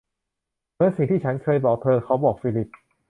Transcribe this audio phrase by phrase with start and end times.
[0.73, 2.69] เหมือนสิ่งที่ฉันเคยบอกเธอ เขาบอกฟิลิป